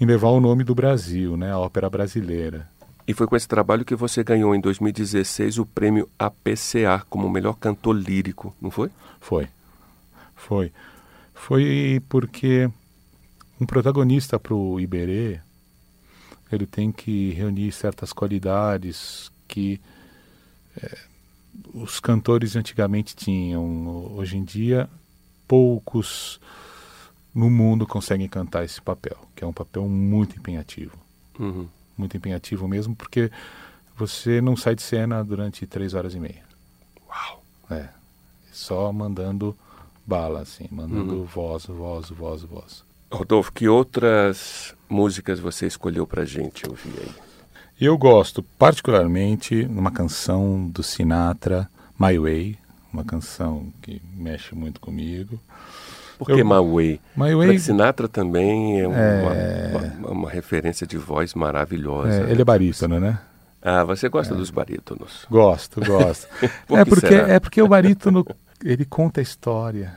em 0.00 0.04
levar 0.04 0.30
o 0.30 0.40
nome 0.40 0.64
do 0.64 0.74
Brasil, 0.74 1.36
né, 1.36 1.52
a 1.52 1.58
ópera 1.60 1.88
brasileira. 1.88 2.68
E 3.06 3.14
foi 3.14 3.28
com 3.28 3.36
esse 3.36 3.46
trabalho 3.46 3.84
que 3.84 3.94
você 3.94 4.24
ganhou 4.24 4.56
em 4.56 4.60
2016 4.60 5.58
o 5.58 5.66
prêmio 5.66 6.08
APCA 6.18 7.06
como 7.08 7.30
melhor 7.30 7.56
cantor 7.56 7.94
lírico, 7.94 8.52
não 8.60 8.72
foi? 8.72 8.90
Foi. 9.20 9.48
Foi. 10.34 10.72
Foi 11.32 12.02
porque 12.08 12.68
um 13.60 13.66
protagonista 13.66 14.36
para 14.36 14.52
o 14.52 14.80
Iberê, 14.80 15.38
ele 16.50 16.66
tem 16.66 16.90
que 16.90 17.30
reunir 17.34 17.70
certas 17.70 18.12
qualidades 18.12 19.30
que 19.46 19.80
é, 20.76 20.98
os 21.82 22.00
cantores 22.00 22.56
antigamente 22.56 23.14
tinham. 23.16 24.12
Hoje 24.14 24.36
em 24.36 24.44
dia, 24.44 24.88
poucos 25.48 26.40
no 27.34 27.50
mundo 27.50 27.86
conseguem 27.86 28.28
cantar 28.28 28.64
esse 28.64 28.80
papel, 28.80 29.16
que 29.34 29.42
é 29.42 29.46
um 29.46 29.52
papel 29.52 29.88
muito 29.88 30.36
empenhativo. 30.38 30.96
Uhum. 31.38 31.66
Muito 31.96 32.16
empenhativo 32.16 32.68
mesmo, 32.68 32.94
porque 32.94 33.30
você 33.96 34.40
não 34.40 34.56
sai 34.56 34.74
de 34.74 34.82
cena 34.82 35.22
durante 35.24 35.66
três 35.66 35.94
horas 35.94 36.14
e 36.14 36.20
meia. 36.20 36.42
Uau! 37.08 37.42
É. 37.70 37.88
Só 38.52 38.92
mandando 38.92 39.56
bala, 40.06 40.40
assim, 40.40 40.68
mandando 40.70 41.14
Uhum. 41.14 41.24
voz, 41.24 41.64
voz, 41.66 42.10
voz, 42.10 42.42
voz. 42.42 42.84
Rodolfo, 43.10 43.52
que 43.52 43.68
outras 43.68 44.74
músicas 44.88 45.38
você 45.38 45.66
escolheu 45.66 46.06
pra 46.06 46.24
gente 46.24 46.68
ouvir 46.68 46.92
aí? 46.98 47.12
Eu 47.80 47.96
gosto 47.98 48.42
particularmente 48.42 49.64
numa 49.66 49.90
canção 49.90 50.68
do 50.68 50.82
Sinatra, 50.82 51.68
My 52.10 52.18
Way, 52.18 52.58
uma 52.92 53.04
canção 53.04 53.72
que 53.80 54.00
mexe 54.16 54.54
muito 54.54 54.80
comigo. 54.80 55.38
Por 56.18 56.26
que 56.26 56.32
Eu- 56.32 56.44
My 56.44 56.54
Way? 56.74 57.00
My 57.16 57.34
Way- 57.34 57.46
Frank 57.48 57.60
Sinatra 57.60 58.08
também 58.08 58.80
é 58.80 58.86
uma, 58.88 58.96
É. 58.98 59.92
uma- 59.98 60.10
uma 60.10 60.30
referência 60.30 60.86
de 60.86 60.96
voz 60.96 61.34
maravilhosa. 61.34 62.26
É, 62.26 62.30
ele 62.30 62.42
é 62.42 62.44
barítono, 62.44 62.98
né? 63.00 63.18
Ah, 63.62 63.84
você 63.84 64.08
gosta 64.08 64.34
dos 64.34 64.50
barítonos. 64.50 65.24
Gosto, 65.30 65.80
gosto. 65.84 66.26
Por 66.66 66.78
é 66.78 66.84
que 66.84 66.90
porque 66.90 67.06
será? 67.08 67.28
é 67.28 67.38
porque 67.40 67.62
o 67.62 67.68
barítono 67.68 68.26
ele 68.64 68.84
conta 68.84 69.20
a 69.20 69.22
história. 69.22 69.94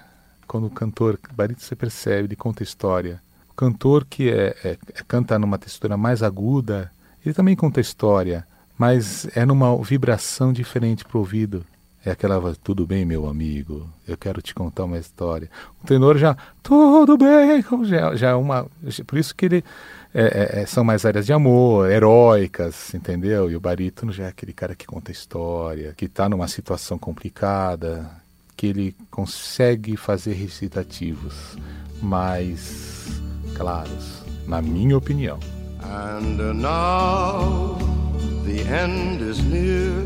Quando 0.47 0.67
o 0.67 0.69
cantor, 0.69 1.19
o 1.31 1.35
barítono 1.35 1.65
você 1.65 1.75
percebe, 1.75 2.27
ele 2.27 2.35
conta 2.35 2.61
a 2.61 2.65
história. 2.65 3.19
O 3.49 3.53
cantor 3.55 4.05
que 4.07 4.29
é, 4.29 4.55
é- 4.63 4.69
é- 4.71 4.77
canta 5.07 5.39
numa 5.39 5.57
textura 5.57 5.97
mais 5.97 6.21
aguda, 6.21 6.91
ele 7.25 7.33
também 7.33 7.55
conta 7.55 7.79
a 7.79 7.81
história, 7.81 8.45
mas 8.77 9.27
é 9.35 9.43
numa 9.45 9.75
vibração 9.83 10.53
diferente 10.53 11.03
pro 11.03 11.19
ouvido. 11.19 11.65
É 12.05 12.11
aquela 12.11 12.53
tudo 12.63 12.85
bem, 12.85 13.03
meu 13.03 13.27
amigo, 13.27 13.89
eu 14.07 14.15
quero 14.15 14.39
te 14.39 14.53
contar 14.53 14.83
uma 14.83 14.99
história. 14.99 15.49
O 15.83 15.87
tenor 15.87 16.17
já, 16.19 16.37
tudo 16.61 17.17
bem, 17.17 17.65
já, 17.85 18.15
já 18.15 18.29
é 18.29 18.35
uma. 18.35 18.67
Por 19.07 19.17
isso 19.17 19.33
que 19.35 19.45
ele. 19.47 19.63
é- 20.13 20.59
é- 20.59 20.61
é- 20.61 20.65
são 20.67 20.83
mais 20.83 21.03
áreas 21.03 21.25
de 21.25 21.33
amor, 21.33 21.89
heróicas, 21.91 22.93
entendeu? 22.93 23.49
E 23.49 23.55
o 23.55 23.59
barítono 23.59 24.13
já 24.13 24.25
é 24.25 24.27
aquele 24.27 24.53
cara 24.53 24.75
que 24.75 24.85
conta 24.85 25.11
história, 25.11 25.93
que 25.97 26.05
está 26.05 26.29
numa 26.29 26.47
situação 26.47 26.97
complicada, 26.97 28.09
que 28.55 28.67
ele 28.67 28.95
consegue 29.11 29.97
fazer 29.97 30.33
recitativos 30.33 31.57
mais 32.01 33.07
claros, 33.57 34.23
na 34.47 34.61
minha 34.61 34.95
opinião. 34.95 35.39
And 35.83 36.53
now 36.53 37.77
the 38.45 38.61
end 38.61 39.21
is 39.23 39.43
near, 39.43 40.05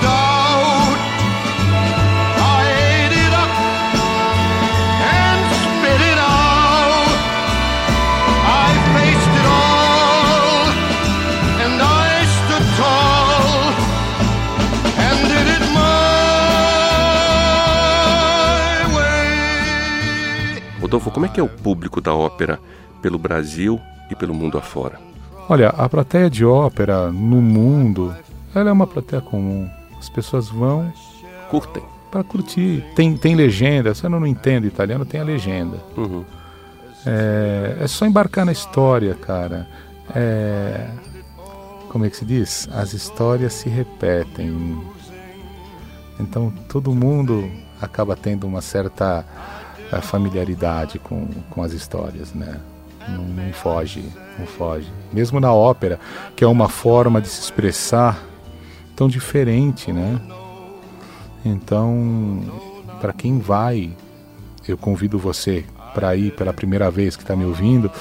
Rodolfo, 21.01 21.11
como 21.11 21.25
é 21.25 21.29
que 21.29 21.39
é 21.39 21.43
o 21.43 21.49
público 21.49 21.99
da 21.99 22.13
ópera 22.13 22.59
pelo 23.01 23.17
Brasil 23.17 23.79
e 24.09 24.15
pelo 24.15 24.33
mundo 24.33 24.57
afora? 24.57 24.99
Olha, 25.49 25.69
a 25.69 25.89
plateia 25.89 26.29
de 26.29 26.45
ópera 26.45 27.11
no 27.11 27.41
mundo, 27.41 28.15
ela 28.53 28.69
é 28.69 28.73
uma 28.73 28.87
plateia 28.87 29.21
comum. 29.21 29.67
As 29.97 30.09
pessoas 30.09 30.49
vão 30.49 30.93
Curtem. 31.49 31.83
para 32.09 32.23
curtir. 32.23 32.85
Tem, 32.95 33.17
tem 33.17 33.35
legenda, 33.35 33.93
se 33.95 34.03
eu 34.03 34.09
não 34.09 34.25
entendo 34.27 34.67
italiano, 34.67 35.05
tem 35.05 35.19
a 35.19 35.23
legenda. 35.23 35.77
Uhum. 35.97 36.23
É, 37.05 37.77
é 37.81 37.87
só 37.87 38.05
embarcar 38.05 38.45
na 38.45 38.51
história, 38.51 39.15
cara. 39.15 39.67
É, 40.15 40.87
como 41.89 42.05
é 42.05 42.09
que 42.09 42.17
se 42.17 42.25
diz? 42.25 42.69
As 42.71 42.93
histórias 42.93 43.53
se 43.53 43.69
repetem. 43.69 44.79
Então 46.19 46.53
todo 46.69 46.93
mundo 46.93 47.49
acaba 47.81 48.15
tendo 48.15 48.45
uma 48.45 48.61
certa 48.61 49.25
eh, 49.91 50.01
familiaridade 50.01 50.99
com, 50.99 51.27
com 51.49 51.63
as 51.63 51.73
histórias, 51.73 52.33
né? 52.33 52.59
Não, 53.07 53.23
não 53.23 53.53
foge, 53.53 54.03
não 54.37 54.45
foge. 54.45 54.91
Mesmo 55.11 55.39
na 55.39 55.53
ópera, 55.53 55.99
que 56.35 56.43
é 56.43 56.47
uma 56.47 56.69
forma 56.69 57.21
de 57.21 57.27
se 57.27 57.41
expressar 57.41 58.23
tão 58.95 59.07
diferente, 59.07 59.91
né? 59.91 60.19
Então, 61.43 62.41
para 62.99 63.11
quem 63.11 63.39
vai, 63.39 63.91
eu 64.67 64.77
convido 64.77 65.17
você 65.17 65.65
para 65.93 66.15
ir 66.15 66.31
pela 66.35 66.53
primeira 66.53 66.89
vez 66.91 67.15
que 67.15 67.23
está 67.23 67.35
me 67.35 67.43
ouvindo, 67.43 67.91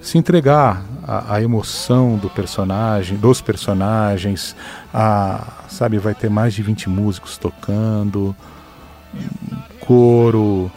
se 0.00 0.16
entregar 0.16 0.84
à, 1.06 1.34
à 1.34 1.42
emoção 1.42 2.16
do 2.16 2.30
personagem, 2.30 3.16
dos 3.16 3.40
personagens, 3.40 4.54
a, 4.92 5.64
sabe, 5.68 5.98
vai 5.98 6.14
ter 6.14 6.30
mais 6.30 6.54
de 6.54 6.62
20 6.62 6.88
músicos 6.88 7.36
tocando, 7.36 8.34
coro 9.88 10.70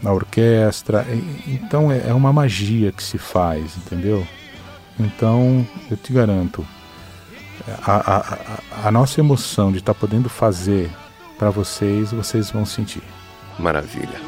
na 0.00 0.12
orquestra, 0.12 1.04
então 1.48 1.90
é, 1.90 2.08
é 2.10 2.14
uma 2.14 2.32
magia 2.32 2.92
que 2.92 3.02
se 3.02 3.18
faz, 3.18 3.76
entendeu? 3.76 4.24
Então, 5.00 5.66
eu 5.90 5.96
te 5.96 6.12
garanto, 6.12 6.64
a, 7.82 7.96
a, 8.14 8.88
a- 8.88 8.90
nossa 8.92 9.18
emoção 9.20 9.72
de 9.72 9.78
estar 9.78 9.94
podendo 9.94 10.28
fazer 10.28 10.90
para 11.36 11.50
vocês, 11.50 12.12
vocês 12.12 12.50
vão 12.50 12.64
sentir. 12.64 13.02
Maravilha. 13.58 14.20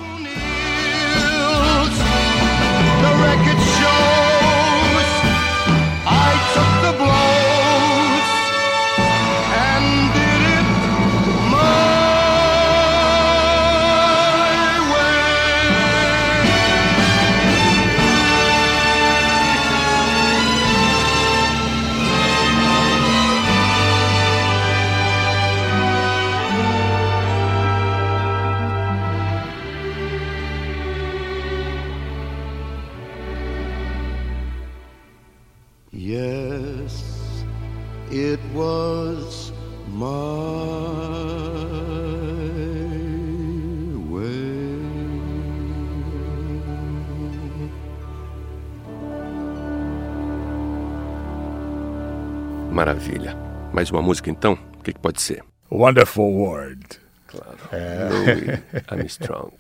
Maravilha. 52.99 53.37
Mais 53.73 53.93
uma 53.93 54.03
música 54.03 54.29
então? 54.29 54.59
O 54.77 54.83
que, 54.83 54.93
que 54.93 54.99
pode 54.99 55.23
ser? 55.23 55.45
Wonderful 55.71 56.33
World. 56.33 56.85
Claro. 57.29 57.57
É. 57.71 58.09
Louis 58.11 58.61
Armstrong. 58.91 59.53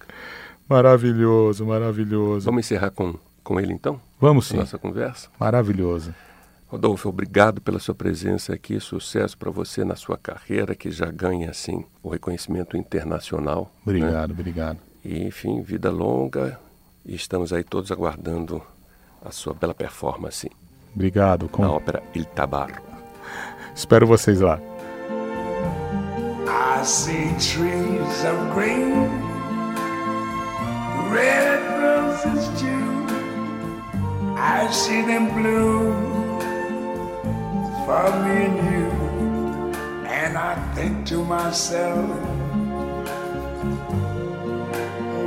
Maravilhoso, 0.69 1.65
maravilhoso. 1.65 2.47
Vamos 2.47 2.67
encerrar 2.67 2.91
com, 2.91 3.15
com 3.45 3.61
ele 3.61 3.73
então? 3.73 4.01
Vamos 4.21 4.49
sim. 4.49 4.57
Nossa 4.57 4.77
conversa. 4.77 5.29
Maravilhoso. 5.39 6.13
Rodolfo, 6.67 7.11
obrigado 7.11 7.61
pela 7.61 7.79
sua 7.79 7.95
presença 7.95 8.53
aqui. 8.53 8.81
Sucesso 8.81 9.39
para 9.39 9.53
você 9.53 9.85
na 9.85 9.95
sua 9.95 10.19
carreira, 10.19 10.75
que 10.75 10.91
já 10.91 11.07
ganha 11.07 11.51
assim 11.51 11.85
o 12.03 12.09
reconhecimento 12.09 12.77
internacional. 12.77 13.73
Obrigado, 13.83 14.31
né? 14.31 14.35
obrigado. 14.37 14.79
E, 15.05 15.23
enfim, 15.23 15.63
vida 15.63 15.93
longa. 15.93 16.59
E 17.07 17.15
estamos 17.15 17.53
aí 17.53 17.63
todos 17.63 17.93
aguardando 17.93 18.61
a 19.25 19.31
sua 19.31 19.55
bela 19.55 19.75
performance. 19.75 20.51
Obrigado. 20.93 21.49
Com... 21.49 21.63
Na 21.63 21.71
ópera 21.71 22.03
Il 22.17 22.25
Tabarro. 22.25 22.88
Espero 23.75 24.07
vocês 24.07 24.41
lá. 24.41 24.59
I 26.47 26.85
see 26.85 27.29
trees 27.39 28.25
of 28.25 28.55
green, 28.55 29.09
red 31.13 31.61
roses 31.81 32.49
too. 32.61 33.07
I 34.37 34.69
see 34.71 35.03
them 35.03 35.29
bloom 35.35 36.09
for 37.85 38.11
me 38.23 38.47
and 38.47 38.57
you. 38.71 38.91
And 40.07 40.37
I 40.39 40.55
think 40.75 41.07
to 41.07 41.25
myself, 41.25 42.09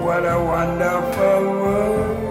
what 0.03 0.25
a 0.25 0.39
wonderful 0.39 1.41
world. 1.51 2.30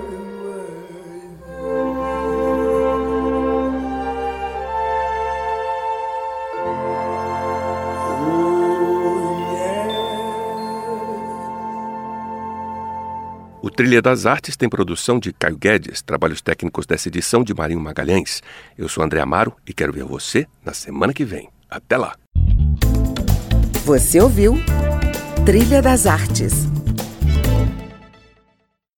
Trilha 13.81 13.99
das 13.99 14.27
Artes 14.27 14.55
tem 14.55 14.69
produção 14.69 15.17
de 15.17 15.33
Caio 15.33 15.57
Guedes, 15.57 16.03
trabalhos 16.03 16.39
técnicos 16.39 16.85
dessa 16.85 17.07
edição 17.07 17.43
de 17.43 17.51
Marinho 17.51 17.79
Magalhães. 17.79 18.39
Eu 18.77 18.87
sou 18.87 19.03
André 19.03 19.19
Amaro 19.19 19.55
e 19.65 19.73
quero 19.73 19.91
ver 19.91 20.03
você 20.03 20.45
na 20.63 20.71
semana 20.71 21.11
que 21.11 21.25
vem. 21.25 21.49
Até 21.67 21.97
lá! 21.97 22.15
Você 23.83 24.21
ouviu 24.21 24.53
Trilha 25.47 25.81
das 25.81 26.05
Artes 26.05 26.67